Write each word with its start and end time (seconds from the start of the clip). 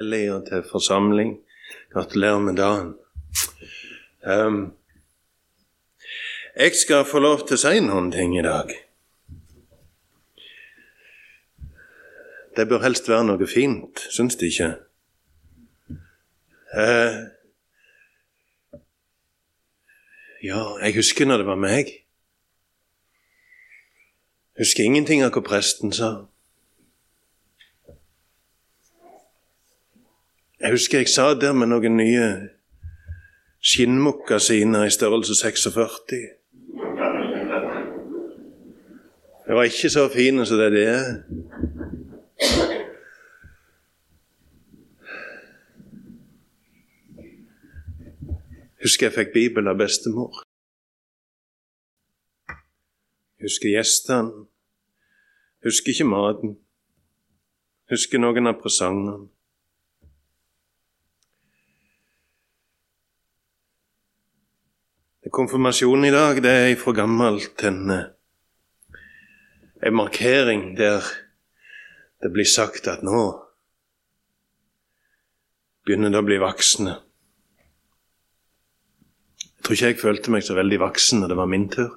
og 0.00 0.46
til 0.46 0.62
forsamling. 0.70 1.40
Gratulerer 1.92 2.38
med 2.38 2.56
dagen. 2.56 2.94
Um, 4.22 4.74
jeg 6.56 6.72
skal 6.74 7.04
få 7.04 7.18
lov 7.18 7.42
til 7.46 7.58
å 7.58 7.62
si 7.62 7.80
noen 7.82 8.12
ting 8.14 8.36
i 8.38 8.44
dag. 8.46 8.70
Det 12.54 12.68
bør 12.70 12.84
helst 12.86 13.10
være 13.10 13.26
noe 13.26 13.50
fint, 13.50 13.98
syns 14.14 14.38
de 14.38 14.46
ikke? 14.46 14.70
Uh, 16.78 17.18
ja, 20.46 20.62
jeg 20.78 20.94
husker 20.94 21.26
når 21.26 21.42
det 21.42 21.50
var 21.50 21.62
meg. 21.66 21.94
Husker 24.58 24.86
ingenting 24.86 25.26
av 25.26 25.34
hva 25.34 25.42
presten 25.42 25.90
sa. 25.90 26.28
Jeg 30.60 30.70
husker 30.70 30.98
jeg 30.98 31.08
sa 31.08 31.34
der 31.38 31.52
med 31.54 31.70
noen 31.70 31.94
nye 31.96 32.24
skinnmokkasiner 33.62 34.88
i 34.88 34.90
størrelse 34.90 35.36
46. 35.38 36.18
Det 39.46 39.54
var 39.56 39.62
ikke 39.62 39.90
så 39.90 40.08
fine 40.10 40.46
som 40.46 40.58
det 40.58 40.82
er. 40.82 41.22
Husker 48.82 49.06
jeg 49.06 49.14
fikk 49.14 49.32
Bibel 49.38 49.70
av 49.70 49.78
bestemor. 49.78 50.42
Husker 53.46 53.76
gjestene. 53.76 54.46
Husker 55.62 55.94
ikke 55.94 56.10
maten. 56.10 56.58
Husker 57.94 58.18
noen 58.18 58.50
av 58.50 58.58
presangene. 58.58 59.37
Konfirmasjonen 65.30 66.04
i 66.08 66.12
dag 66.14 66.38
det 66.40 66.50
er 66.50 66.76
fra 66.80 66.92
gammelt 66.96 67.62
en, 67.68 67.90
eh, 67.90 68.06
en 69.82 69.94
markering 69.94 70.76
der 70.76 71.04
det 72.22 72.30
blir 72.32 72.48
sagt 72.48 72.88
at 72.88 73.02
nå 73.04 73.20
begynner 75.84 76.10
det 76.10 76.22
å 76.22 76.26
bli 76.26 76.38
voksne. 76.40 76.96
Jeg 79.42 79.62
tror 79.62 79.76
ikke 79.76 79.92
jeg 79.92 80.00
følte 80.00 80.32
meg 80.32 80.46
så 80.46 80.56
veldig 80.56 80.80
voksen 80.80 81.20
da 81.20 81.28
det 81.28 81.36
var 81.36 81.50
min 81.50 81.68
tur. 81.68 81.90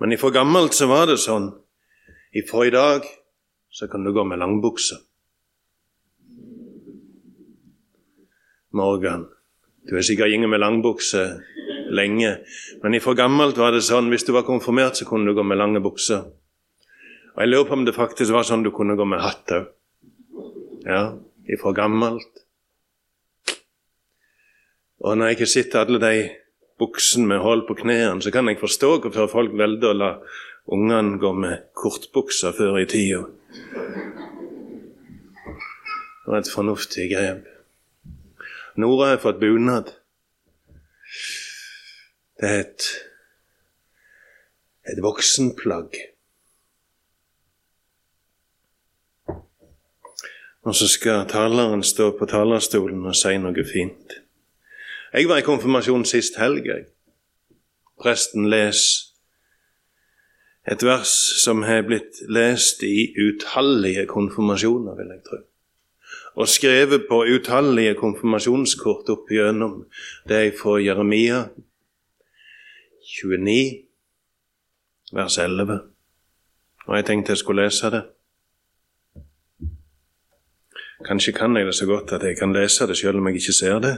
Men 0.00 0.12
ifra 0.12 0.30
gammelt 0.34 0.74
så 0.76 0.88
var 0.90 1.06
det 1.06 1.20
sånn. 1.22 1.52
Ifra 2.32 2.66
i 2.66 2.74
dag 2.74 3.08
så 3.72 3.88
kan 3.88 4.04
du 4.04 4.12
gå 4.12 4.24
med 4.24 4.40
langbukse. 4.42 5.00
Morgan. 8.72 9.28
Du 9.88 9.96
har 9.96 10.04
sikkert 10.06 10.30
gått 10.30 10.50
med 10.50 10.62
langbukse 10.62 11.22
lenge, 11.92 12.36
men 12.82 12.94
ifra 12.94 13.14
gammelt 13.18 13.58
var 13.58 13.74
det 13.74 13.82
sånn 13.84 14.10
hvis 14.12 14.24
du 14.28 14.32
var 14.32 14.46
konfirmert, 14.46 14.96
så 14.96 15.06
kunne 15.08 15.30
du 15.30 15.36
gå 15.36 15.44
med 15.44 15.58
lange 15.58 15.82
bukser. 15.82 16.28
Og 17.34 17.40
Jeg 17.42 17.48
lurer 17.48 17.68
på 17.68 17.78
om 17.78 17.84
det 17.84 17.96
faktisk 17.96 18.32
var 18.32 18.46
sånn 18.46 18.62
du 18.62 18.70
kunne 18.70 18.96
gå 18.96 19.04
med 19.08 19.22
hatt 19.24 19.52
òg. 19.56 19.68
Ja, 20.86 21.02
ifra 21.48 21.72
gammelt. 21.74 22.42
Og 25.02 25.18
når 25.18 25.32
jeg 25.32 25.38
ikke 25.38 25.50
sitter 25.50 25.82
alle 25.82 25.98
de 26.02 26.14
buksene 26.78 27.26
med 27.26 27.42
hull 27.42 27.64
på 27.66 27.74
knærne, 27.82 28.22
så 28.22 28.30
kan 28.34 28.48
jeg 28.48 28.60
forstå 28.60 28.96
hvorfor 29.02 29.30
folk 29.30 29.54
velger 29.58 29.90
å 29.90 29.98
la 29.98 30.10
ungene 30.70 31.18
gå 31.22 31.32
med 31.34 31.70
kortbukser 31.74 32.54
før 32.54 32.78
i 32.82 32.86
tida. 32.90 33.24
Det 36.22 36.30
var 36.30 36.38
et 36.38 36.54
fornuftig 36.54 37.08
grep. 37.10 37.51
Nora 38.76 39.08
har 39.08 39.16
fått 39.16 39.40
bunad. 39.40 39.92
Det 42.40 42.48
er 42.48 42.60
et, 42.60 42.86
et 44.88 45.02
voksenplagg. 45.04 45.98
Og 50.62 50.74
så 50.78 50.88
skal 50.88 51.26
taleren 51.28 51.82
stå 51.84 52.12
på 52.16 52.26
talerstolen 52.30 53.04
og 53.04 53.18
si 53.18 53.34
noe 53.42 53.66
fint. 53.68 54.18
Jeg 55.12 55.28
var 55.28 55.42
i 55.42 55.46
konfirmasjon 55.46 56.06
sist 56.08 56.40
helg. 56.40 56.70
Presten 58.00 58.48
leser 58.48 59.10
et 60.72 60.82
vers 60.86 61.12
som 61.42 61.64
har 61.66 61.82
blitt 61.84 62.22
lest 62.30 62.84
i 62.86 63.10
utallige 63.18 64.06
konfirmasjoner, 64.06 64.94
vil 64.94 65.10
jeg 65.10 65.24
tro 65.26 65.42
og 66.34 66.48
skrevet 66.48 67.06
på 67.08 67.24
utallige 67.34 67.94
konfirmasjonskort 67.94 69.08
opp 69.12 69.30
igjennom. 69.30 69.84
Det 70.28 70.38
er 70.46 70.54
fra 70.56 70.78
Jeremia 70.80 71.44
29, 73.20 73.84
vers 75.12 75.38
11. 75.38 75.80
Og 76.86 76.96
jeg 76.96 77.06
tenkte 77.06 77.32
jeg 77.32 77.42
skulle 77.42 77.66
lese 77.66 77.90
det. 77.92 78.02
Kanskje 81.04 81.32
kan 81.32 81.56
jeg 81.56 81.66
det 81.66 81.74
så 81.74 81.86
godt 81.86 82.12
at 82.12 82.22
jeg 82.22 82.38
kan 82.38 82.52
lese 82.52 82.86
det 82.86 82.96
selv 82.96 83.18
om 83.18 83.26
jeg 83.26 83.34
ikke 83.34 83.52
ser 83.52 83.78
det. 83.78 83.96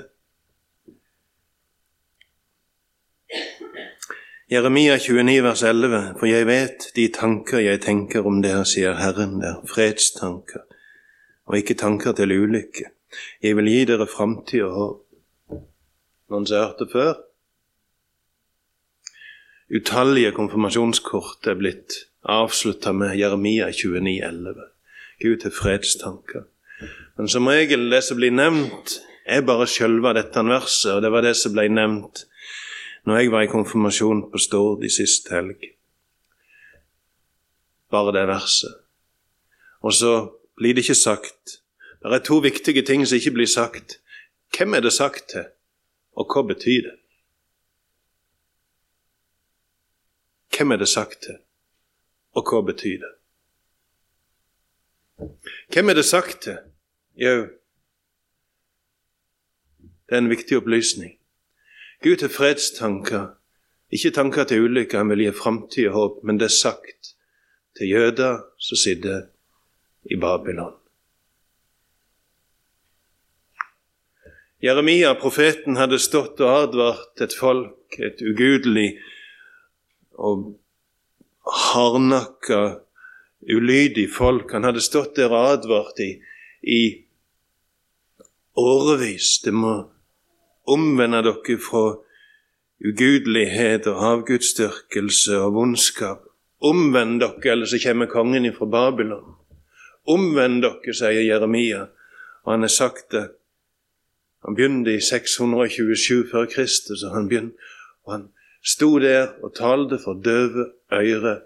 Jeremia 4.51 4.99
29, 4.99 5.43
vers 5.43 5.63
11. 5.63 6.15
For 6.19 6.27
jeg 6.27 6.47
vet 6.47 6.91
de 6.97 7.09
tanker 7.09 7.59
jeg 7.59 7.81
tenker 7.81 8.27
om 8.27 8.43
dere, 8.43 8.65
sier 8.67 8.97
Herren 8.99 9.41
der, 9.41 9.63
fredstanker 9.69 10.67
og 11.47 11.59
ikke 11.59 11.77
tanker 11.79 12.13
til 12.17 12.33
ulykke. 12.33 12.91
Jeg 13.43 13.57
vil 13.57 13.71
gi 13.71 13.85
dere 13.89 14.07
framtid 14.11 14.65
og 14.67 14.75
håp. 14.79 15.01
Noen 16.33 16.47
som 16.49 16.63
hørte 16.65 16.89
før? 16.91 17.15
Utallige 19.75 20.33
konfirmasjonskort 20.37 21.47
er 21.51 21.57
blitt 21.59 21.97
avslutta 22.25 22.93
med 22.93 23.17
Jeremia 23.19 23.71
29,11. 23.71 24.61
Gud 25.23 25.41
til 25.43 25.55
fredstanker. 25.55 26.47
Men 27.17 27.29
som 27.29 27.47
regel, 27.47 27.91
det 27.91 28.03
som 28.05 28.19
blir 28.19 28.35
nevnt, 28.35 28.99
er 29.25 29.45
bare 29.47 29.69
sjølve 29.71 30.13
dette 30.17 30.43
verset, 30.45 30.97
og 30.97 31.03
det 31.05 31.13
var 31.13 31.25
det 31.25 31.37
som 31.39 31.55
ble 31.55 31.69
nevnt 31.73 32.27
når 33.05 33.19
jeg 33.21 33.33
var 33.33 33.45
i 33.45 33.51
konfirmasjon 33.53 34.23
på 34.33 34.41
Stord 34.41 34.85
i 34.85 34.91
sist 34.93 35.29
helg. 35.33 35.61
Bare 37.93 38.15
det 38.17 38.23
verset. 38.31 38.79
Og 39.85 39.93
så 39.93 40.13
blir 40.57 40.75
det 40.75 40.85
ikke 40.85 40.95
sagt. 40.95 41.61
Det 42.03 42.13
er 42.13 42.19
to 42.19 42.39
viktige 42.39 42.83
ting 42.83 43.07
som 43.07 43.17
ikke 43.17 43.31
blir 43.31 43.47
sagt. 43.47 44.01
Hvem 44.57 44.75
er 44.75 44.81
det 44.81 44.93
sagt 44.93 45.29
til, 45.33 45.47
og 46.17 46.29
hva 46.31 46.43
betyr 46.47 46.83
det? 46.83 46.97
Hvem 50.57 50.71
er 50.71 50.77
det 50.77 50.89
sagt 50.89 51.23
til, 51.23 51.39
og 52.33 52.51
hva 52.51 52.61
betyr 52.61 52.99
det? 53.03 53.13
Hvem 55.73 55.89
er 55.89 55.95
det 55.95 56.05
sagt 56.05 56.43
til? 56.43 56.59
Jau, 57.17 57.47
det 60.09 60.15
er 60.15 60.19
en 60.19 60.31
viktig 60.31 60.57
opplysning. 60.57 61.19
Gud 62.03 62.21
har 62.21 62.29
fredstanker, 62.29 63.27
ikke 63.91 64.11
tanker 64.11 64.45
til 64.45 64.61
ulykker. 64.61 64.99
han 64.99 65.09
vil 65.09 65.25
gi 65.25 65.31
framtid 65.31 65.89
og 65.89 65.95
håp, 65.95 66.25
men 66.25 66.39
det 66.39 66.45
er 66.45 66.59
sagt 66.63 67.15
til 67.79 67.89
jøder 67.89 68.43
som 68.59 68.77
sitter 68.77 69.34
i 70.05 70.17
Babylon. 70.17 70.73
Jeremia, 74.65 75.15
profeten, 75.21 75.77
hadde 75.77 75.99
stått 76.01 76.41
og 76.41 76.49
advart 76.49 77.21
et 77.21 77.35
folk, 77.37 77.99
et 78.01 78.23
ugudelig 78.25 78.95
og 80.17 80.55
hardnakka, 81.45 82.61
ulydig 83.45 84.07
folk. 84.15 84.55
Han 84.57 84.65
hadde 84.65 84.85
stått 84.85 85.19
der 85.19 85.35
og 85.35 85.51
advart 85.59 86.01
i, 86.01 86.15
i 86.65 86.83
årevis. 88.57 89.37
Det 89.45 89.53
må 89.53 89.75
omvende 90.65 91.21
dere 91.27 91.61
fra 91.61 91.85
ugudelighet 92.85 93.87
og 93.93 94.05
avgudsdyrkelse 94.15 95.43
og 95.45 95.59
vondskap. 95.61 96.25
Omvend 96.65 97.21
dere, 97.21 97.53
eller 97.53 97.69
så 97.69 97.81
kommer 97.85 98.09
kongen 98.09 98.49
ifra 98.49 98.67
Babylon. 98.71 99.35
Omvend 100.05 100.63
dere, 100.63 100.93
sier 100.93 101.25
Jeremia, 101.25 101.87
og 102.45 102.53
han 102.53 102.67
har 102.67 102.73
sagt 102.73 103.11
det. 103.13 103.25
Han 104.45 104.57
begynte 104.57 104.93
i 104.93 105.01
627 105.01 106.27
før 106.31 106.45
Kristus, 106.53 107.03
og 107.03 107.15
han, 107.17 107.29
begynte, 107.29 107.57
og 108.05 108.13
han 108.13 108.25
sto 108.65 108.99
der 109.01 109.39
og 109.43 109.55
talte 109.57 109.99
for 110.03 110.21
døve 110.21 110.69
øyre 110.93 111.39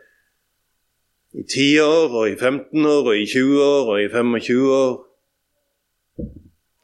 i 1.32 1.42
10 1.42 1.80
år, 1.84 2.08
og 2.08 2.30
i 2.30 2.36
15 2.36 2.86
år, 2.86 3.06
og 3.12 3.16
i 3.16 3.26
20 3.26 3.62
år, 3.62 3.92
og 3.92 4.02
i 4.02 4.08
25 4.08 4.72
år. 4.72 5.04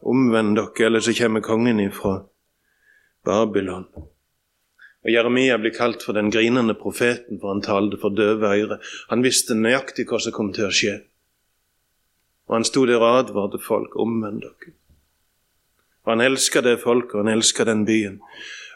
Omvend 0.05 0.56
dere, 0.56 0.87
eller 0.87 1.00
så 1.00 1.15
kommer 1.19 1.41
kongen 1.41 1.81
ifra 1.81 2.21
Babylon. 3.25 3.88
Og 5.05 5.12
Jeremia 5.12 5.56
blir 5.61 5.75
kalt 5.75 6.05
for 6.05 6.17
den 6.17 6.31
grinende 6.31 6.75
profeten, 6.75 7.41
for 7.41 7.53
han 7.53 7.62
talte 7.65 7.99
for 8.00 8.15
døve 8.15 8.53
øyre. 8.53 8.79
Han 9.11 9.25
visste 9.25 9.56
nøyaktig 9.56 10.06
hva 10.09 10.21
som 10.21 10.32
kom 10.32 10.53
til 10.53 10.69
å 10.69 10.73
skje. 10.73 10.94
Og 12.49 12.58
han 12.58 12.67
sto 12.69 12.85
der 12.87 13.00
og 13.00 13.20
advarte 13.20 13.61
folk 13.62 13.96
omvend 14.00 14.43
dere. 14.44 14.75
Og 16.05 16.12
han 16.12 16.20
elska 16.20 16.61
det 16.61 16.82
folket, 16.82 17.14
og 17.14 17.25
han 17.25 17.38
elska 17.38 17.64
den 17.64 17.85
byen. 17.88 18.20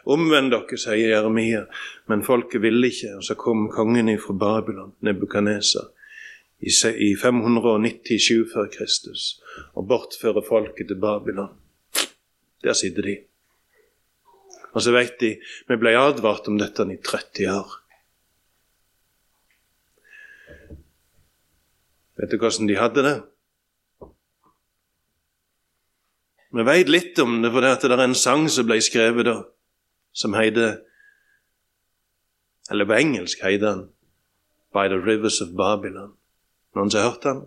Omvend 0.09 0.51
dere, 0.53 0.79
sier 0.81 1.13
Jeremia, 1.13 1.65
men 2.09 2.25
folket 2.25 2.63
ville 2.63 2.89
ikke. 2.89 3.15
Og 3.19 3.25
så 3.27 3.37
kom 3.37 3.67
kongen 3.73 4.09
fra 4.21 4.33
Babylon, 4.33 4.95
Nebukadneser, 5.05 5.91
i 6.59 7.15
597 7.15 8.49
før 8.53 8.67
Kristus, 8.73 9.39
og 9.77 9.87
bortfører 9.87 10.43
folket 10.47 10.89
til 10.89 10.99
Babylon. 10.99 11.53
Der 12.63 12.73
sitter 12.73 13.05
de. 13.05 13.17
Og 14.73 14.81
så 14.81 14.91
vet 14.91 15.15
de 15.21 15.35
vi 15.69 15.77
ble 15.79 15.95
advart 15.97 16.49
om 16.49 16.57
dette 16.59 16.85
i 16.91 16.97
30 17.05 17.53
år. 17.53 17.75
Vet 22.19 22.33
du 22.33 22.37
hvordan 22.41 22.67
de 22.67 22.75
hadde 22.75 23.05
det? 23.05 23.17
Vi 26.49 26.65
veit 26.65 26.89
litt 26.89 27.19
om 27.21 27.41
det, 27.43 27.51
for 27.53 27.61
det 27.61 27.93
er 27.93 28.01
en 28.03 28.17
sang 28.17 28.47
som 28.49 28.65
ble 28.65 28.79
skrevet 28.81 29.27
da, 29.27 29.37
som 30.13 30.37
heter 30.37 30.79
Eller 32.69 32.85
på 32.85 32.97
engelsk 32.97 33.41
heter 33.41 33.65
den 33.65 33.85
By 34.73 34.87
the 34.89 34.97
Rivers 35.01 35.41
of 35.41 35.55
Babylon. 35.57 36.13
Noen 36.75 36.91
som 36.91 37.01
har 37.01 37.09
hørt 37.09 37.23
den? 37.25 37.39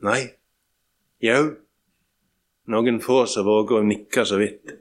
Nei? 0.00 0.20
Jau? 1.20 1.56
Noen 2.72 3.00
få 3.04 3.26
som 3.28 3.44
våger 3.44 3.80
å 3.80 3.84
nikke 3.84 4.24
så 4.24 4.38
vidt. 4.40 4.72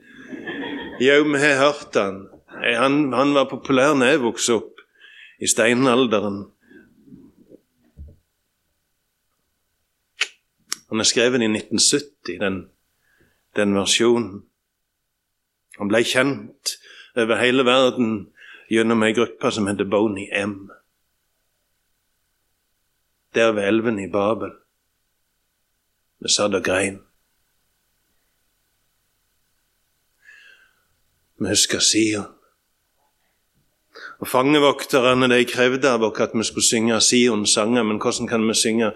Jau, 1.03 1.23
vi 1.27 1.41
har 1.41 1.59
hørt 1.59 1.91
den. 1.95 2.21
Han, 2.59 3.11
han 3.11 3.35
var 3.35 3.49
populær 3.51 3.97
da 3.99 4.07
jeg 4.13 4.23
vokste 4.23 4.55
opp, 4.61 4.79
i 5.39 5.47
steinalderen. 5.47 6.45
Han 10.89 10.99
er 10.99 11.07
skrevet 11.07 11.41
i 11.41 11.49
1970, 11.49 12.39
den, 12.41 12.69
den 13.55 13.75
versjonen. 13.77 14.43
Han 15.77 15.91
ble 15.91 16.01
kjent 16.03 16.75
over 17.15 17.37
hele 17.39 17.65
verden 17.65 18.13
gjennom 18.69 19.03
ei 19.05 19.13
gruppe 19.17 19.51
som 19.53 19.69
heter 19.69 19.87
Boney 19.89 20.27
M. 20.33 20.71
Der 23.37 23.53
ved 23.53 23.67
elven 23.69 23.99
i 24.01 24.09
Babel. 24.09 24.51
Vi 26.19 26.29
satt 26.33 26.57
og 26.57 26.65
grein. 26.65 26.99
Vi 31.39 31.47
husker 31.47 31.79
Sion. 31.79 32.27
Og 34.19 34.27
Fangevokterne 34.27 35.29
de 35.31 35.45
krevde 35.47 35.87
av 35.93 36.03
oss 36.03 36.19
at 36.19 36.33
vi 36.35 36.43
skulle 36.43 36.67
synge 36.67 36.99
Sions 37.01 37.53
sanger, 37.55 37.85
men 37.87 38.01
hvordan 38.01 38.27
kan 38.27 38.43
vi 38.47 38.55
synge 38.57 38.91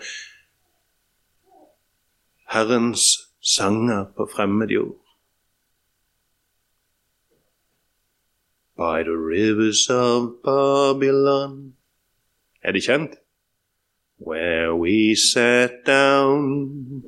Herrens 2.53 3.01
sanger 3.41 4.05
på 4.17 4.29
fremmed 4.35 4.69
jord. 4.69 4.99
By 8.77 9.03
the 9.03 9.17
rivers 9.17 9.89
of 9.89 10.41
Babylon 10.43 11.73
Er 12.63 12.71
det 12.71 12.83
kjent? 12.83 13.15
Where 14.17 14.73
we 14.75 15.15
sat 15.15 15.83
down, 15.85 17.03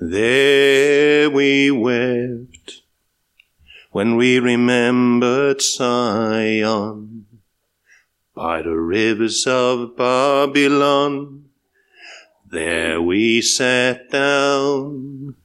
there 0.00 1.30
we 1.30 1.70
wept 1.70 2.82
when 3.92 4.16
we 4.16 4.40
remembered 4.40 5.62
Zion. 5.62 7.26
By 8.34 8.62
the 8.62 8.74
rivers 8.74 9.46
of 9.46 9.96
Babylon, 9.96 11.45
There 12.56 13.02
we 13.02 13.42
sat 13.42 14.10
down, 14.10 15.36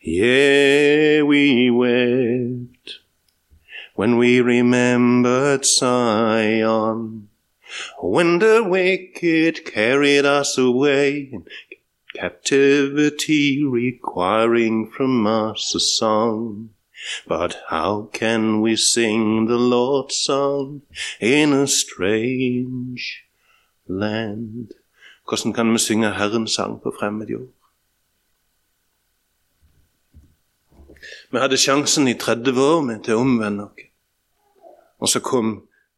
yeah, 0.00 1.20
we 1.20 1.68
wept 1.70 3.00
when 3.94 4.16
we 4.16 4.40
remembered 4.40 5.66
Zion, 5.66 7.28
when 8.00 8.38
the 8.38 8.64
wicked 8.64 9.66
carried 9.66 10.24
us 10.24 10.56
away 10.56 11.28
in 11.30 11.44
captivity, 12.14 13.62
requiring 13.62 14.90
from 14.90 15.26
us 15.26 15.74
a 15.74 15.80
song. 15.80 16.70
But 17.26 17.60
how 17.68 18.08
can 18.14 18.62
we 18.62 18.76
sing 18.76 19.44
the 19.44 19.58
Lord's 19.58 20.16
song 20.16 20.80
in 21.20 21.52
a 21.52 21.66
strange 21.66 23.24
land? 23.86 24.72
Hvordan 25.28 25.52
kan 25.52 25.72
vi 25.72 25.78
synge 25.78 26.14
Herrens 26.16 26.54
sang 26.56 26.80
på 26.82 26.92
fremmed 26.98 27.28
jord? 27.28 27.52
Vi 31.30 31.38
hadde 31.38 31.56
sjansen 31.60 32.08
i 32.08 32.14
30 32.14 32.60
år 32.60 32.80
med 32.80 33.02
til 33.04 33.18
å 33.18 33.24
omvende 33.24 33.66
oss. 33.68 33.84
Og 34.98 35.10
så 35.12 35.20
kom 35.22 35.50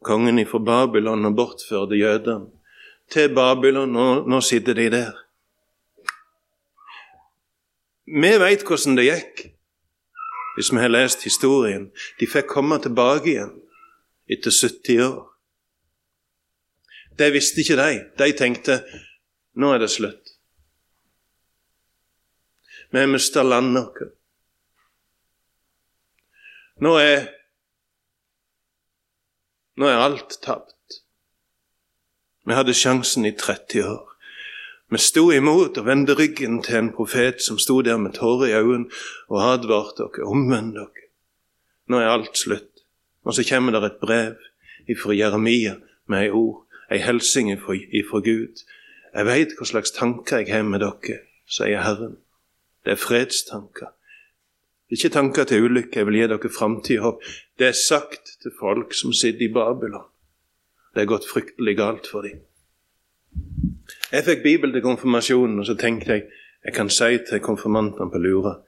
kongen 0.05 0.41
fra 0.51 0.59
Babylon 0.59 1.29
og 1.29 1.37
bortførte 1.39 1.97
jødene 1.97 2.51
til 3.11 3.35
Babylon, 3.35 3.97
og 3.97 4.29
nå 4.29 4.41
sitter 4.41 4.75
de 4.75 4.89
der. 4.91 5.15
Vi 8.11 8.33
veit 8.43 8.67
hvordan 8.67 8.99
det 8.99 9.07
gikk, 9.07 9.45
hvis 10.57 10.73
vi 10.73 10.83
har 10.83 10.91
lest 10.91 11.23
historien. 11.25 11.89
De 12.21 12.27
fikk 12.27 12.51
komme 12.51 12.81
tilbake 12.83 13.31
igjen 13.31 13.55
etter 14.31 14.51
70 14.51 15.05
år. 15.07 15.23
Det 17.19 17.31
visste 17.33 17.63
ikke 17.63 17.79
de. 17.79 18.03
De 18.19 18.33
tenkte 18.35 18.81
nå 19.55 19.73
er 19.75 19.83
det 19.83 19.91
slutt. 19.91 20.35
Vi 22.91 22.99
har 22.99 23.07
mista 23.07 23.43
landet 23.43 23.87
vårt. 23.87 24.17
Nå 26.81 26.97
er 26.99 27.29
Nå 29.81 29.89
er 29.89 29.97
alt 29.97 30.35
tapt. 30.45 31.01
Vi 32.45 32.53
hadde 32.53 32.75
sjansen 32.77 33.25
i 33.25 33.33
30 33.33 33.85
år. 33.89 34.11
Vi 34.91 34.99
sto 34.99 35.31
imot 35.33 35.79
og 35.79 35.87
vendte 35.87 36.17
ryggen 36.19 36.59
til 36.67 36.77
en 36.77 36.91
profet 36.93 37.41
som 37.41 37.61
sto 37.63 37.79
der 37.87 37.97
med 37.97 38.19
tårer 38.19 38.51
i 38.51 38.57
øynene 38.59 38.91
og 39.31 39.39
advarte 39.41 40.03
dere, 40.03 40.27
omvend 40.27 40.75
dere. 40.75 41.07
Nå 41.89 42.01
er 42.01 42.11
alt 42.11 42.37
slutt. 42.37 42.83
Og 43.25 43.35
så 43.35 43.45
kommer 43.49 43.73
det 43.73 43.85
et 43.87 44.01
brev 44.03 44.37
ifra 44.89 45.15
Jeremia 45.15 45.77
med 46.11 46.27
ei 46.27 46.31
ord, 46.35 46.67
ei 46.91 46.99
hilsen 47.05 47.53
ifra 47.55 48.21
Gud. 48.25 48.65
Jeg 49.15 49.27
veit 49.27 49.55
hva 49.59 49.67
slags 49.67 49.95
tanker 49.97 50.45
jeg 50.45 50.53
har 50.55 50.67
med 50.67 50.85
dere, 50.85 51.23
sier 51.51 51.83
Herren. 51.83 52.19
Det 52.85 52.95
er 52.95 53.01
fredstanker. 53.01 53.91
Ikke 54.91 55.11
tanker 55.15 55.47
til 55.47 55.67
ulykke, 55.67 56.01
jeg 56.01 56.07
vil 56.07 56.19
gi 56.19 56.29
dere 56.31 56.51
framtid 56.51 56.99
og 56.99 57.05
håp. 57.05 57.27
Det 57.59 57.69
er 57.71 57.79
sagt 57.79 58.37
til 58.43 58.55
folk 58.59 58.95
som 58.95 59.15
sitter 59.15 59.47
i 59.47 59.53
Babylon. 59.55 60.07
Det 60.95 61.03
er 61.03 61.11
gått 61.11 61.29
fryktelig 61.31 61.77
galt 61.79 62.11
for 62.11 62.27
dem. 62.27 62.41
Jeg 64.11 64.27
fikk 64.27 64.43
Bibel 64.43 64.73
til 64.75 64.83
konfirmasjonen, 64.83 65.61
og 65.63 65.67
så 65.67 65.77
tenkte 65.79 66.17
jeg 66.17 66.27
jeg 66.65 66.75
kan 66.77 66.91
si 66.93 67.17
til 67.25 67.41
konfirmantene 67.41 68.11
på 68.13 68.19
Lura 68.19 68.59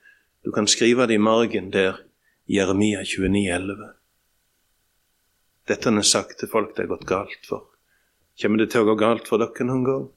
Du 0.45 0.51
kan 0.51 0.67
skrive 0.67 1.07
det 1.07 1.15
i 1.15 1.23
margen 1.23 1.73
der, 1.73 1.99
Jeremia 2.49 3.03
29, 3.05 3.51
11. 3.55 3.91
Dette 5.69 5.91
er 5.91 6.03
sagt 6.03 6.39
til 6.39 6.49
folk 6.49 6.77
det 6.77 6.85
er 6.85 6.89
gått 6.91 7.07
galt 7.07 7.47
for. 7.49 7.69
Kommer 8.41 8.59
det 8.59 8.71
til 8.73 8.83
å 8.83 8.89
gå 8.89 8.97
galt 8.99 9.29
for 9.29 9.39
dere 9.39 9.67
noen 9.67 9.85
gang? 9.85 10.09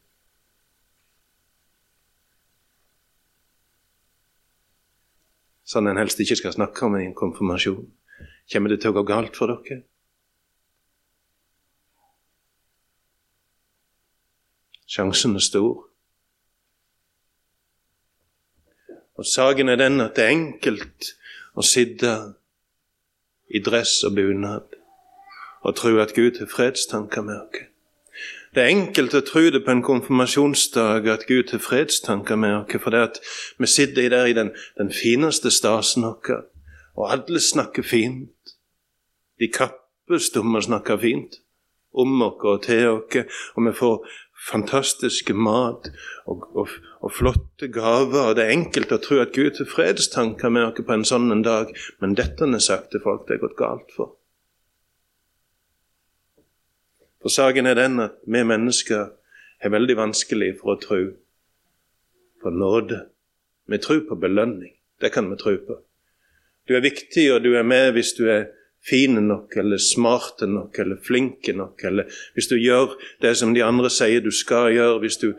Sånn 5.65 5.89
en 5.89 5.99
helst 5.99 6.21
ikke 6.21 6.37
skal 6.39 6.55
snakke 6.55 6.85
om 6.85 6.95
i 6.99 7.05
en 7.07 7.17
konfirmasjon. 7.17 7.89
Kommer 8.51 8.71
det 8.71 8.81
til 8.83 8.93
å 8.93 8.99
gå 8.99 9.03
galt 9.09 9.37
for 9.37 9.51
dere? 9.51 9.81
Sjansen 14.85 15.35
er 15.35 15.43
stor. 15.43 15.87
Og 19.15 19.25
Saken 19.25 19.71
er 19.71 19.79
den 19.79 20.03
at 20.03 20.15
det 20.15 20.25
er 20.25 20.35
enkelt 20.35 21.13
å 21.55 21.63
sitte 21.65 22.11
i 23.49 23.61
dress 23.63 24.01
og 24.05 24.17
bunad 24.19 24.75
og 25.65 25.77
tro 25.79 25.95
at 26.03 26.13
Gud 26.13 26.37
har 26.37 26.51
fredstanker 26.51 27.25
med 27.25 27.41
oss. 27.41 27.74
Det 28.55 28.63
er 28.63 28.71
enkelt 28.71 29.11
å 29.11 29.19
tro 29.27 29.41
det 29.51 29.65
på 29.65 29.73
en 29.73 29.81
konfirmasjonsdag 29.83 31.09
at 31.11 31.25
Gud 31.27 31.49
har 31.51 31.59
fredstanker 31.59 32.37
med 32.39 32.53
oss, 32.61 32.77
for 32.79 32.95
det 32.95 33.01
at 33.09 33.17
vi 33.59 33.67
sitter 33.67 34.07
der 34.13 34.29
i 34.31 34.35
den, 34.37 34.53
den 34.79 34.93
fineste 34.95 35.51
stasen 35.51 36.07
vår, 36.07 36.45
og 36.95 37.11
alle 37.11 37.41
snakker 37.43 37.83
fint. 37.83 38.55
De 39.43 39.51
kappes 39.51 40.31
om 40.39 40.55
å 40.55 40.63
snakke 40.63 40.95
fint 41.03 41.41
om 41.91 42.15
oss 42.23 42.47
og 42.47 42.63
til 42.63 42.87
oss, 42.93 43.43
og 43.59 43.67
vi 43.67 43.75
får 43.75 44.15
fantastiske 44.47 45.35
mat 45.35 45.91
og, 46.23 46.47
og, 46.55 46.71
og, 47.01 47.11
flotte 47.11 47.67
gaver. 47.67 48.29
og 48.29 48.35
Det 48.37 48.45
er 48.45 48.55
enkelt 48.55 48.95
å 48.95 49.03
tro 49.03 49.19
at 49.19 49.35
Gud 49.35 49.59
har 49.59 49.67
fredstanker 49.67 50.53
med 50.53 50.69
oss 50.69 50.85
på 50.85 50.95
en 50.95 51.07
sånn 51.07 51.27
en 51.35 51.43
dag, 51.43 51.75
men 51.99 52.15
dette 52.15 52.47
har 52.47 52.63
sagt 52.63 52.93
til 52.95 53.03
folk 53.03 53.27
det 53.27 53.35
er 53.35 53.49
gått 53.49 53.59
galt 53.59 53.91
for. 53.97 54.15
For 57.25 57.33
saken 57.33 57.65
er 57.65 57.73
den 57.73 57.97
at 58.03 58.19
vi 58.29 58.43
mennesker 58.45 59.07
har 59.63 59.71
veldig 59.73 59.95
vanskelig 59.97 60.51
for 60.59 60.75
å 60.75 60.77
tro 60.77 60.99
på 62.43 62.51
nåde. 62.53 62.99
Vi 63.65 63.79
tror 63.81 64.03
på 64.05 64.17
belønning. 64.21 64.75
Det 65.01 65.09
kan 65.09 65.31
vi 65.31 65.37
tro 65.41 65.55
på. 65.57 65.79
Du 66.69 66.75
er 66.77 66.85
viktig, 66.85 67.23
og 67.33 67.41
du 67.41 67.55
er 67.57 67.65
med 67.65 67.95
hvis 67.97 68.13
du 68.13 68.27
er 68.29 68.51
fin 68.85 69.17
nok, 69.25 69.57
eller 69.57 69.81
smarte 69.81 70.45
nok, 70.45 70.77
eller 70.77 71.01
flinke 71.01 71.57
nok, 71.57 71.81
eller 71.89 72.13
hvis 72.37 72.51
du 72.53 72.59
gjør 72.61 72.93
det 73.25 73.33
som 73.41 73.57
de 73.57 73.65
andre 73.65 73.89
sier 73.89 74.21
du 74.21 74.29
skal 74.29 74.69
gjøre, 74.77 75.01
hvis 75.01 75.17
du 75.17 75.31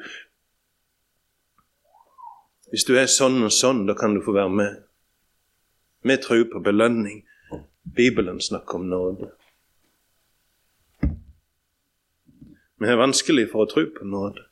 Hvis 2.66 2.82
du 2.82 2.96
er 2.98 3.06
sånn 3.06 3.44
og 3.46 3.52
sånn, 3.54 3.86
da 3.86 3.94
kan 3.94 4.18
du 4.18 4.24
få 4.26 4.32
være 4.34 4.50
med. 4.50 4.78
Vi 6.02 6.16
tror 6.18 6.48
på 6.50 6.58
belønning. 6.66 7.22
Bibelen 7.94 8.40
snakker 8.42 8.82
om 8.82 8.88
nåde. 8.90 9.30
Vi 12.78 12.88
har 12.88 13.00
vanskelig 13.00 13.48
for 13.52 13.64
å 13.64 13.70
tro 13.70 13.86
på 13.94 14.04
nåde. 14.04 14.42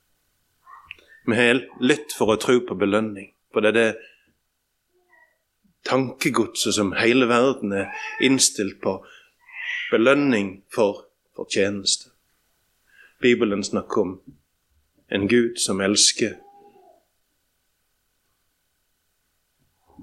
Vi 1.27 1.37
har 1.37 1.61
lett 1.81 2.13
for 2.17 2.33
å 2.33 2.41
tro 2.41 2.59
på 2.65 2.77
belønning, 2.77 3.33
for 3.53 3.65
det 3.65 3.73
er 3.73 3.77
det 3.79 3.91
tankegodset 5.85 6.77
som 6.77 6.95
hele 6.97 7.29
verden 7.29 7.73
er 7.73 7.93
innstilt 8.25 8.81
på. 8.85 8.99
Belønning 9.93 10.63
for 10.73 11.05
fortjeneste. 11.37 12.11
Bibelen 13.21 13.65
snakker 13.65 14.01
om 14.01 14.17
en 15.09 15.29
Gud 15.29 15.61
som 15.61 15.81
elsker 15.81 16.41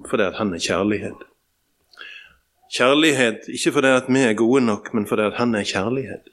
fordi 0.08 0.24
at 0.26 0.34
han 0.34 0.50
er 0.54 0.58
kjærlighet. 0.58 1.20
Kjærlighet 2.74 3.46
ikke 3.54 3.72
fordi 3.72 3.90
at 3.94 4.08
vi 4.08 4.22
er 4.26 4.34
gode 4.34 4.64
nok, 4.64 4.88
men 4.94 5.06
fordi 5.06 5.22
at 5.28 5.36
han 5.38 5.54
er 5.54 5.68
kjærlighet. 5.68 6.32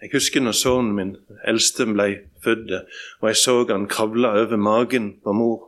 Jeg 0.00 0.10
husker 0.12 0.40
når 0.40 0.56
sønnen 0.56 0.94
min, 0.96 1.10
eldste, 1.44 1.84
ble 1.86 2.06
født, 2.44 2.72
og 3.20 3.28
jeg 3.28 3.36
så 3.36 3.56
han 3.68 3.88
kravle 3.88 4.28
over 4.28 4.56
magen 4.56 5.12
på 5.20 5.32
mor. 5.36 5.66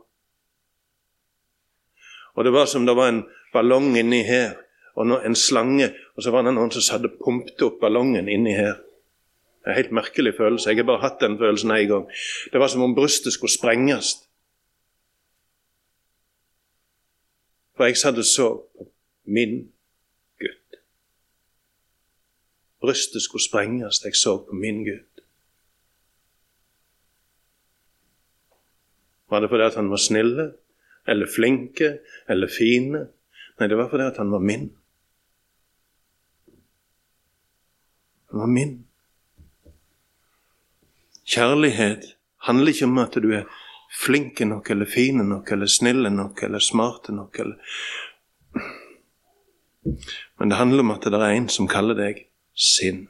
Og 2.33 2.45
det 2.45 2.53
var 2.53 2.65
som 2.65 2.85
det 2.85 2.95
var 2.97 3.11
en 3.11 3.23
ballong 3.53 3.93
inni 3.97 4.23
her, 4.25 4.55
og 4.95 5.13
en 5.25 5.35
slange, 5.35 5.91
og 6.17 6.25
så 6.25 6.33
var 6.33 6.45
det 6.45 6.55
noen 6.55 6.73
som 6.73 6.95
hadde 6.95 7.13
pumpet 7.21 7.61
opp 7.65 7.79
ballongen 7.81 8.29
inni 8.29 8.55
her. 8.57 8.81
Det 9.63 9.69
er 9.69 9.75
en 9.77 9.79
helt 9.79 9.95
merkelig 9.95 10.33
følelse. 10.37 10.69
Jeg 10.69 10.81
har 10.81 10.89
bare 10.89 11.05
hatt 11.05 11.21
den 11.21 11.37
følelsen 11.37 11.71
én 11.71 11.87
gang. 11.87 12.09
Det 12.51 12.59
var 12.59 12.67
som 12.67 12.81
om 12.83 12.95
brystet 12.95 13.33
skulle 13.33 13.53
sprenges. 13.53 14.15
For 17.77 17.85
jeg 17.85 17.97
satt 17.97 18.17
og 18.17 18.25
så 18.25 18.49
på 18.77 18.89
min 19.25 19.69
Brystet 22.83 23.23
skulle 23.23 23.43
sprenges 23.43 24.01
da 24.03 24.09
jeg 24.11 24.19
så 24.19 24.37
på 24.43 24.55
min 24.59 24.83
Gud. 24.83 25.21
Var 29.31 29.39
det 29.41 29.49
fordi 29.49 29.63
at 29.63 29.75
han 29.79 29.89
var 29.89 29.97
snille, 29.97 30.51
eller 31.07 31.29
flinke, 31.35 31.97
eller 32.29 32.51
fine? 32.51 33.05
Nei, 33.59 33.67
det 33.71 33.77
var 33.79 33.87
fordi 33.89 34.03
at 34.03 34.19
han 34.19 34.31
var 34.31 34.43
min. 34.43 34.67
Han 38.31 38.43
var 38.43 38.51
min. 38.51 38.75
Kjærlighet 41.23 42.03
handler 42.49 42.73
ikke 42.73 42.91
om 42.91 42.99
at 42.99 43.15
du 43.23 43.31
er 43.31 43.47
flink 44.03 44.43
nok, 44.43 44.69
eller 44.69 44.85
fine 44.85 45.23
nok, 45.23 45.51
eller 45.51 45.71
snille 45.71 46.11
nok, 46.11 46.43
eller 46.43 46.59
smarte 46.59 47.15
nok, 47.15 47.39
eller 47.39 47.55
Men 50.39 50.49
det 50.49 50.57
handler 50.57 50.79
om 50.79 50.91
at 50.91 51.03
det 51.03 51.13
er 51.13 51.37
en 51.37 51.49
som 51.49 51.67
kaller 51.67 51.95
deg 51.95 52.25
sinn. 52.55 53.07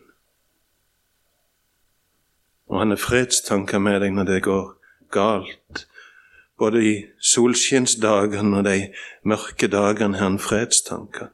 Og 2.71 2.79
han 2.79 2.95
er 2.95 3.01
fredstanker 3.01 3.81
med 3.83 4.01
deg 4.01 4.15
når 4.15 4.29
det 4.29 4.43
går 4.47 4.69
galt. 5.13 5.85
Både 6.57 6.83
i 6.85 6.93
solskinnsdagene 7.33 8.61
og 8.61 8.67
de 8.67 8.77
mørke 9.27 9.67
dagene 9.67 10.17
har 10.17 10.31
han 10.31 10.39
fredstanker. 10.41 11.33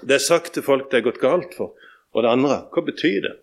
Det 0.00 0.16
er 0.16 0.24
sagt 0.24 0.54
til 0.54 0.64
folk 0.66 0.90
det 0.90 1.00
er 1.00 1.06
gått 1.08 1.22
galt 1.22 1.54
for. 1.56 1.76
Og 2.12 2.24
det 2.24 2.32
andre, 2.32 2.64
hva 2.74 2.82
betyr 2.84 3.20
det? 3.26 3.34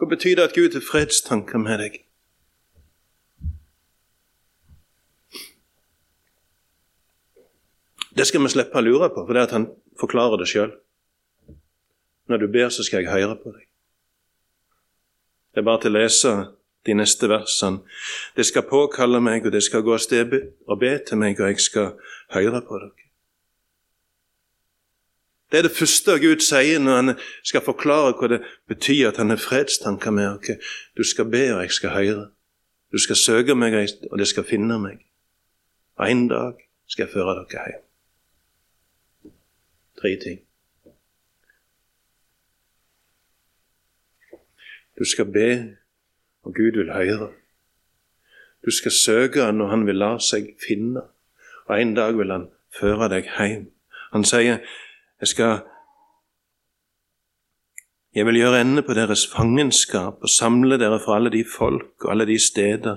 Hva 0.00 0.08
betyr 0.08 0.38
det 0.38 0.46
at 0.48 0.56
Gud 0.56 0.76
har 0.76 0.84
fredstanker 0.84 1.60
med 1.60 1.82
deg? 1.82 1.98
Det 8.16 8.26
skal 8.26 8.42
vi 8.42 8.52
slippe 8.52 8.80
å 8.80 8.84
lure 8.84 9.10
på, 9.12 9.26
for 9.26 9.36
det 9.36 9.46
at 9.46 9.52
han 9.54 9.68
forklarer 10.00 10.40
det 10.40 10.48
sjøl. 10.50 10.72
Når 12.30 12.36
du 12.36 12.46
ber, 12.46 12.68
så 12.68 12.84
skal 12.86 13.02
jeg 13.02 13.10
høre 13.10 13.34
på 13.36 13.50
deg. 13.50 13.66
Det 15.50 15.60
er 15.60 15.66
bare 15.66 15.82
til 15.82 15.90
å 15.90 15.98
lese 15.98 16.32
de 16.86 16.94
neste 16.94 17.26
versene. 17.28 17.82
Det 18.36 18.46
skal 18.46 18.68
påkalle 18.70 19.18
meg, 19.20 19.46
og 19.46 19.52
det 19.52 19.64
skal 19.66 19.82
gå 19.82 19.96
av 19.96 20.02
sted 20.04 20.36
og 20.66 20.78
be 20.78 20.92
til 21.06 21.18
meg, 21.18 21.40
og 21.40 21.50
jeg 21.50 21.64
skal 21.64 21.96
høre 22.36 22.60
på 22.68 22.78
dere. 22.78 23.06
Det 25.50 25.58
er 25.58 25.66
det 25.66 25.74
første 25.74 26.14
Gud 26.22 26.44
sier 26.46 26.78
når 26.78 26.96
han 27.00 27.12
skal 27.42 27.64
forklare 27.66 28.12
hva 28.14 28.28
det 28.30 28.38
betyr 28.70 29.08
at 29.08 29.18
han 29.18 29.34
har 29.34 29.40
fredstanker 29.42 30.14
med 30.14 30.28
oss. 30.36 30.68
Du 30.94 31.02
skal 31.02 31.26
be, 31.32 31.42
og 31.56 31.64
jeg 31.64 31.74
skal 31.74 31.96
høre. 31.96 32.28
Du 32.94 32.98
skal 33.02 33.18
søke 33.18 33.56
meg, 33.58 33.74
og 34.10 34.22
det 34.22 34.28
skal 34.30 34.46
finne 34.46 34.78
meg. 34.78 35.02
En 35.98 36.28
dag 36.30 36.62
skal 36.86 37.08
jeg 37.08 37.12
føre 37.16 37.34
dere 37.40 37.66
hjem. 37.72 39.34
Tre 39.98 40.14
ting. 40.22 40.40
Du 45.00 45.04
skal 45.04 45.32
be, 45.32 45.76
og 46.44 46.54
Gud 46.54 46.76
vil 46.76 46.92
høre. 46.92 47.30
Du 48.64 48.70
skal 48.70 48.92
søke 48.92 49.42
Han, 49.42 49.60
og 49.60 49.70
Han 49.70 49.86
vil 49.86 49.96
la 49.96 50.18
seg 50.20 50.52
finne. 50.68 51.00
Og 51.66 51.80
en 51.80 51.94
dag 51.96 52.18
vil 52.18 52.30
Han 52.30 52.48
føre 52.80 53.08
deg 53.08 53.30
hjem. 53.38 53.70
Han 54.12 54.24
sier, 54.24 54.58
'Jeg 55.20 55.28
skal 55.28 55.60
jeg 58.14 58.26
vil 58.26 58.34
gjøre 58.34 58.60
ende 58.60 58.82
på 58.82 58.94
deres 58.94 59.26
fangenskap 59.26 60.14
og 60.22 60.28
samle 60.28 60.78
dere 60.78 61.00
fra 61.04 61.16
alle 61.16 61.30
de 61.30 61.44
folk 61.58 62.04
og 62.04 62.10
alle 62.10 62.26
de 62.26 62.38
steder 62.46 62.96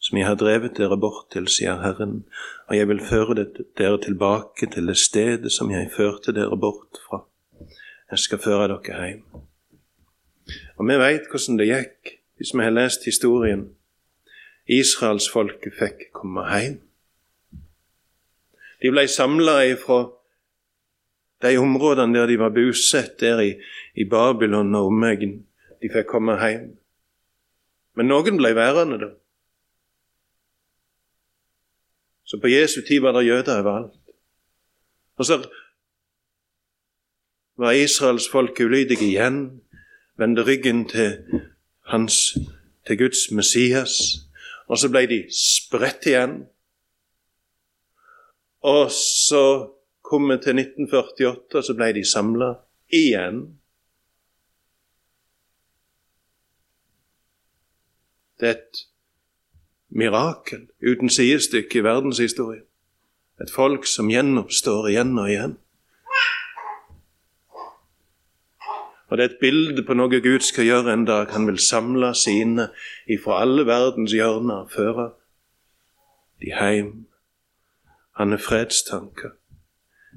som 0.00 0.18
jeg 0.18 0.26
har 0.26 0.34
drevet 0.34 0.76
dere 0.76 0.98
bort 1.00 1.30
til, 1.32 1.46
sier 1.48 1.78
Herren, 1.80 2.24
og 2.68 2.76
jeg 2.76 2.88
vil 2.88 3.00
føre 3.00 3.46
dere 3.78 4.00
tilbake 4.02 4.66
til 4.74 4.90
det 4.90 4.96
stedet 4.96 5.52
som 5.52 5.70
jeg 5.70 5.90
førte 5.96 6.34
dere 6.34 6.58
bort 6.60 6.98
fra. 7.06 7.24
Jeg 8.10 8.18
skal 8.18 8.38
føre 8.38 8.68
dere 8.68 9.06
hjem. 9.06 9.22
Og 10.76 10.88
vi 10.88 10.98
veit 10.98 11.30
hvordan 11.30 11.58
det 11.60 11.70
gikk 11.70 12.14
hvis 12.38 12.54
vi 12.54 12.64
har 12.66 12.74
lest 12.74 13.06
historien. 13.06 13.68
Israelsfolket 14.66 15.76
fikk 15.78 16.08
komme 16.16 16.44
hjem. 16.50 16.78
De 18.82 18.90
ble 18.92 19.06
samla 19.08 19.60
ifra 19.68 20.02
de 21.44 21.56
områdene 21.60 22.16
der 22.16 22.30
de 22.30 22.38
var 22.40 22.52
bosatt, 22.52 23.18
der 23.20 23.40
i, 23.40 23.50
i 23.94 24.04
Babylon 24.08 24.74
og 24.74 24.88
omegn. 24.90 25.42
De 25.82 25.90
fikk 25.92 26.08
komme 26.10 26.36
hjem. 26.40 26.72
Men 27.94 28.10
noen 28.10 28.40
ble 28.40 28.54
værende, 28.56 28.98
da. 29.02 29.10
Så 32.24 32.40
på 32.40 32.48
Jesu 32.48 32.80
tid 32.82 33.04
var 33.04 33.12
det 33.14 33.26
jøder 33.28 33.60
overalt. 33.60 34.00
Og 35.20 35.28
så 35.28 35.38
var 37.60 37.76
Israels 37.78 38.26
folk 38.32 38.58
ulydige 38.60 39.06
igjen 39.06 39.60
vendte 40.16 40.46
ryggen 40.46 40.88
til 40.88 41.42
hans, 41.86 42.38
til 42.86 42.98
Guds 42.98 43.30
Messias, 43.30 43.90
og 44.66 44.78
så 44.78 44.88
ble 44.88 45.06
de 45.10 45.20
spredt 45.34 46.06
igjen. 46.08 46.44
Og 48.64 48.90
så 48.90 49.44
kom 50.04 50.30
vi 50.30 50.38
til 50.40 50.58
1948, 50.60 51.58
og 51.58 51.64
så 51.64 51.76
ble 51.76 51.90
de 51.96 52.04
samla 52.08 52.54
igjen. 52.92 53.42
Det 58.40 58.48
er 58.48 58.56
et 58.58 58.84
mirakel 59.94 60.66
uten 60.82 61.10
sidestykke 61.10 61.78
i 61.78 61.84
verdenshistorien. 61.84 62.64
Et 63.42 63.50
folk 63.50 63.86
som 63.86 64.10
gjenoppstår 64.10 64.88
igjen 64.90 65.18
og 65.18 65.30
igjen. 65.30 65.54
Og 69.14 69.18
det 69.18 69.24
er 69.24 69.30
et 69.30 69.38
bilde 69.40 69.82
på 69.86 69.94
noe 69.94 70.18
Gud 70.18 70.42
skal 70.42 70.66
gjøre 70.66 70.90
en 70.90 71.04
dag. 71.06 71.28
Han 71.30 71.44
vil 71.46 71.58
samle 71.62 72.08
sine 72.18 72.64
ifra 73.06 73.36
alle 73.44 73.62
verdens 73.62 74.10
hjørner 74.10 74.64
føre 74.72 75.04
de 76.42 76.50
heim. 76.58 77.06
Han 78.18 78.34
er 78.34 78.42
fredstanker. 78.42 79.36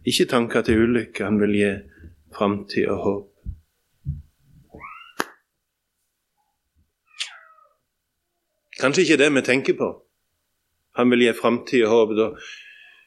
Ikke 0.01 0.25
tanker 0.25 0.65
til 0.65 0.81
ulykke. 0.81 1.27
Han 1.29 1.37
vil 1.43 1.53
gi 1.59 1.71
framtid 2.33 2.89
og 2.89 3.05
håp. 3.05 3.29
Kanskje 8.81 9.05
ikke 9.05 9.23
det 9.27 9.33
vi 9.35 9.49
tenker 9.53 9.77
på. 9.77 9.93
Han 10.97 11.13
vil 11.13 11.27
gi 11.27 11.37
framtid 11.37 11.85
og 11.85 11.93
håp. 11.93 12.17
Da 12.17 12.31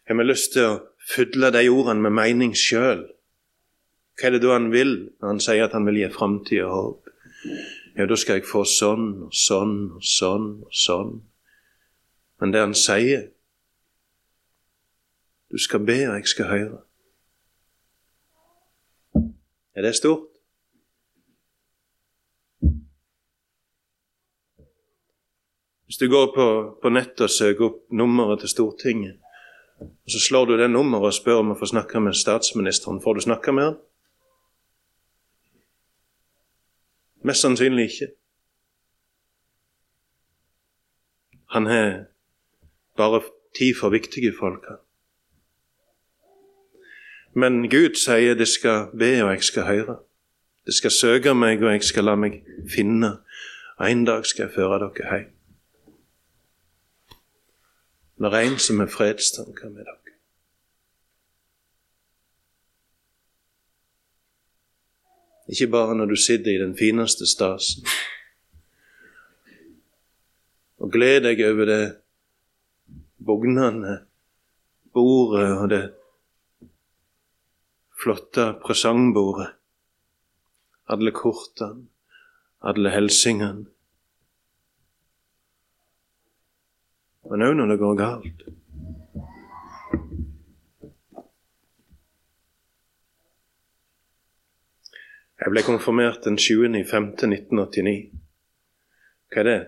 har 0.06 0.22
vi 0.22 0.30
lyst 0.30 0.54
til 0.54 0.70
å 0.70 0.82
fylle 1.16 1.50
de 1.50 1.66
ordene 1.66 2.06
med 2.06 2.20
mening 2.22 2.54
sjøl. 2.54 3.08
Hva 4.20 4.28
er 4.28 4.34
det 4.36 4.42
da 4.44 4.52
han 4.52 4.68
vil 4.68 4.90
når 5.22 5.30
han 5.30 5.38
sier 5.40 5.64
at 5.64 5.72
han 5.72 5.86
vil 5.88 5.96
gi 6.02 6.08
framtida 6.12 6.66
håp? 6.68 7.06
Ja, 7.96 8.04
da 8.04 8.16
skal 8.20 8.36
jeg 8.36 8.48
få 8.48 8.66
sånn 8.68 9.06
og 9.24 9.32
sånn 9.32 9.76
og 9.96 10.04
sånn 10.04 10.48
og 10.66 10.74
sånn. 10.76 11.14
Men 12.40 12.52
det 12.52 12.60
han 12.60 12.76
sier 12.76 13.30
Du 15.50 15.58
skal 15.58 15.80
be, 15.82 15.96
og 16.06 16.14
jeg 16.14 16.28
skal 16.30 16.46
høre. 16.46 16.76
Er 19.74 19.82
det 19.82 19.96
stort? 19.98 20.28
Hvis 25.90 25.98
du 25.98 26.06
går 26.06 26.30
på, 26.36 26.46
på 26.78 26.92
nettet 26.94 27.24
og 27.26 27.34
søker 27.34 27.66
opp 27.66 27.80
nummeret 27.90 28.44
til 28.44 28.52
Stortinget, 28.52 29.18
og 29.80 30.14
så 30.14 30.22
slår 30.22 30.52
du 30.52 30.56
det 30.60 30.70
nummeret 30.70 31.10
og 31.10 31.16
spør 31.18 31.42
om 31.42 31.50
å 31.50 31.58
få 31.58 31.66
snakke 31.72 31.98
med 31.98 32.14
statsministeren, 32.14 33.02
får 33.02 33.18
du 33.18 33.26
snakke 33.26 33.56
med 33.56 33.72
han? 33.72 33.80
Mest 37.22 37.40
sannsynlig 37.40 37.84
ikke. 37.84 38.12
Han 41.50 41.66
har 41.66 42.04
bare 42.96 43.22
tid 43.58 43.74
for 43.80 43.88
viktige 43.90 44.32
folk. 44.38 44.66
Men 47.34 47.70
Gud 47.70 47.94
sier 47.98 48.34
det 48.34 48.48
skal 48.48 48.86
be, 48.98 49.10
og 49.24 49.30
jeg 49.30 49.42
skal 49.42 49.62
høre. 49.62 49.98
Det 50.66 50.74
skal 50.74 50.90
søke 50.90 51.34
meg, 51.34 51.62
og 51.62 51.72
jeg 51.72 51.84
skal 51.84 52.04
la 52.04 52.14
meg 52.14 52.40
finne. 52.70 53.18
En 53.80 54.04
dag 54.04 54.26
skal 54.26 54.48
jeg 54.48 54.54
føre 54.54 54.78
dere 54.78 55.18
hjem 55.18 55.36
når 58.20 58.34
en 58.36 58.58
som 58.60 58.80
er 58.84 58.90
fredstanker 58.92 59.70
med 59.72 59.86
dere. 59.88 60.09
Ikke 65.50 65.66
bare 65.70 65.96
når 65.98 66.12
du 66.12 66.16
sitter 66.16 66.52
i 66.54 66.62
den 66.62 66.76
fineste 66.78 67.26
stasen 67.26 67.86
og 70.80 70.92
gled 70.94 71.26
deg 71.26 71.42
over 71.44 71.68
det 71.68 71.82
bugnende 73.20 73.96
bordet 74.96 75.48
og 75.58 75.66
det 75.72 75.82
flotte 78.00 78.46
presangbordet, 78.62 79.50
alle 80.88 81.12
kortene, 81.12 81.84
alle 82.64 82.94
helsingene. 82.94 83.68
men 87.30 87.44
òg 87.46 87.52
når 87.54 87.68
det 87.70 87.78
går 87.78 87.98
galt. 87.98 88.40
Jeg 95.40 95.50
ble 95.54 95.62
konfirmert 95.64 96.24
den 96.26 96.36
20.5.1989. 96.36 98.12
Hva 99.32 99.40
er 99.40 99.46
det? 99.48 99.60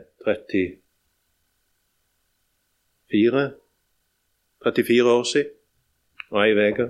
34? 3.08 3.44
34 4.64 5.10
år 5.12 5.24
siden 5.30 5.50
og 6.32 6.42
ei 6.44 6.52
uke. 6.72 6.86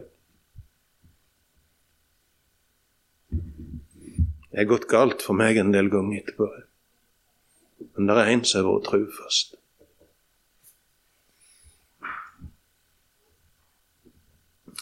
Det 4.53 4.61
er 4.61 4.69
gått 4.69 4.91
galt 4.91 5.23
for 5.25 5.35
meg 5.39 5.57
en 5.59 5.73
del 5.75 5.89
ganger 5.91 6.21
etterpå. 6.21 6.47
Men 7.97 8.11
det 8.11 8.19
er 8.19 8.33
en 8.35 8.45
som 8.45 8.61
har 8.61 8.69
vært 8.69 8.89
trufast. 8.91 9.57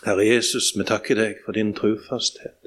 Herre 0.04 0.25
Jesus, 0.25 0.73
vi 0.76 0.85
takker 0.88 1.14
deg 1.21 1.45
for 1.45 1.52
din 1.57 1.75
trufasthet. 1.76 2.60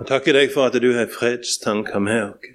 Vi 0.00 0.06
takker 0.08 0.32
deg 0.32 0.48
for 0.48 0.70
at 0.70 0.76
du 0.80 0.94
har 0.96 1.10
fredstanker 1.12 2.00
med 2.00 2.22
oss. 2.24 2.52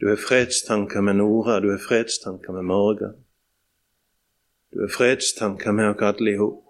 Du 0.00 0.06
har 0.08 0.16
fredstanker 0.16 1.02
med 1.04 1.18
Nora, 1.18 1.58
du 1.60 1.68
har 1.70 1.78
fredstanker 1.78 2.56
med 2.56 2.64
Morgan. 2.64 3.18
Du 4.72 4.80
har 4.80 4.88
fredstanker 4.88 5.72
med 5.76 5.90
oss 5.90 6.04
alle 6.08 6.32
i 6.32 6.38
hop. 6.40 6.62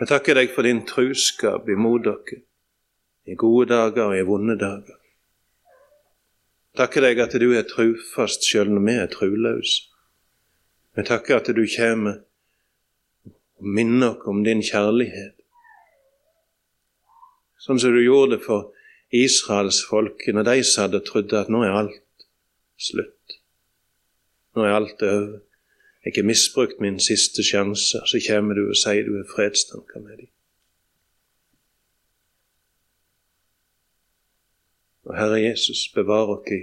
Jeg 0.00 0.10
takker 0.10 0.34
deg 0.34 0.50
for 0.50 0.66
din 0.66 0.82
truskap 0.88 1.68
imot 1.70 2.08
dere, 2.08 2.40
i 3.30 3.36
gode 3.38 3.68
dager 3.70 4.10
og 4.10 4.18
i 4.18 4.26
vonde 4.26 4.58
dager. 4.58 4.98
Jeg 6.72 6.82
Takker 6.82 7.06
deg 7.06 7.22
at 7.22 7.38
du 7.38 7.52
er 7.54 7.68
trufast 7.70 8.50
sjøl 8.50 8.72
når 8.74 8.86
vi 8.88 8.96
er 8.98 9.14
truløse. 9.14 9.86
Vi 10.96 11.06
takker 11.06 11.38
at 11.38 11.52
du 11.54 11.62
kommer 11.76 12.18
og 13.60 13.70
minner 13.78 14.16
oss 14.16 14.26
om 14.26 14.42
din 14.42 14.62
kjærlighet 14.64 15.36
sånn 17.60 17.78
som 17.78 17.92
du 17.94 18.00
gjorde 18.02 18.38
det 18.38 18.44
for 18.44 18.70
Israels 19.10 19.82
folk 19.88 20.26
når 20.26 20.42
de 20.42 20.64
satt 20.64 20.94
og 20.94 21.06
trodde 21.06 21.38
at 21.38 21.50
nå 21.50 21.62
er 21.66 21.74
alt 21.74 22.26
slutt. 22.78 23.38
Nå 24.54 24.66
er 24.66 24.74
alt 24.74 25.02
over. 25.02 25.40
Jeg 26.04 26.12
har 26.16 26.26
misbrukt 26.26 26.80
min 26.80 27.00
siste 27.00 27.42
sjanse. 27.44 28.00
Så 28.06 28.20
kommer 28.28 28.54
du 28.54 28.68
og 28.68 28.76
sier 28.78 29.04
du 29.04 29.18
er 29.18 29.28
fredstanker 29.34 30.00
med 30.00 30.16
dem. 30.16 30.30
Og 35.04 35.16
Herre 35.18 35.40
Jesus, 35.42 35.88
bevar 35.94 36.30
oss 36.30 36.52
i 36.54 36.60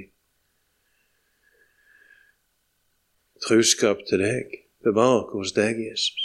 truskap 3.43 4.05
til 4.09 4.23
deg. 4.23 4.55
Bevar 4.83 5.17
oss 5.19 5.33
hos 5.33 5.53
deg, 5.57 5.81
Jesus, 5.89 6.23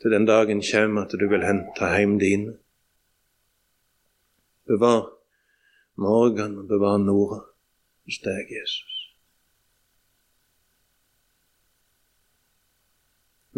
til 0.00 0.14
den 0.14 0.24
dagen 0.26 0.62
kommer 0.64 1.04
at 1.04 1.12
du 1.12 1.28
vil 1.28 1.44
hente 1.44 1.92
hjem 1.92 2.16
dine. 2.18 2.56
Bevar 4.66 5.17
Morgan 5.98 6.58
og 6.58 6.68
bevare 6.70 6.98
Nora 7.02 7.40
hos 8.06 8.18
deg, 8.22 8.52
Jesus. 8.54 8.94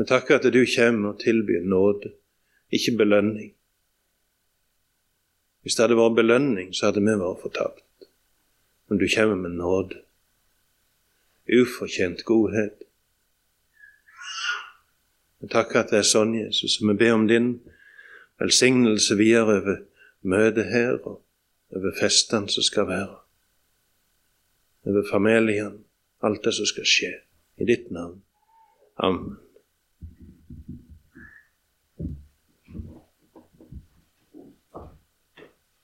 Vi 0.01 0.07
takker 0.09 0.39
at 0.39 0.49
du 0.49 0.63
kommer 0.77 1.13
og 1.13 1.21
tilbyr 1.21 1.67
nåde, 1.69 2.15
ikke 2.73 2.97
belønning. 2.97 3.53
Hvis 5.61 5.77
det 5.77 5.85
hadde 5.85 6.01
vært 6.01 6.17
belønning, 6.17 6.73
så 6.73 6.89
hadde 6.89 7.05
vi 7.05 7.19
vært 7.21 7.43
fortapt. 7.45 8.09
Men 8.89 8.99
du 8.99 9.07
kommer 9.15 9.37
med 9.37 9.59
nåde. 9.61 10.01
Ufortjent 11.61 12.25
godhet. 12.25 12.87
Vi 15.41 15.49
takker 15.53 15.83
at 15.83 15.93
det 15.93 16.01
er 16.01 16.09
sånn, 16.09 16.33
Jesus, 16.41 16.81
og 16.81 16.89
vi 16.89 17.01
ber 17.05 17.19
om 17.19 17.29
din 17.29 17.59
velsignelse 18.41 19.21
videre 19.21 19.61
over 19.61 19.83
møtet 20.25 20.73
her 20.73 20.97
og 21.05 21.21
over 21.77 21.95
festen 22.01 22.49
som 22.49 22.63
skal 22.67 22.89
være, 22.89 23.19
over 24.87 25.05
familien, 25.11 25.85
alt 26.23 26.45
det 26.45 26.55
som 26.55 26.67
skal 26.67 26.89
skje. 26.89 27.13
I 27.61 27.67
ditt 27.69 27.91
navn. 27.93 28.23
Amen. 28.97 29.37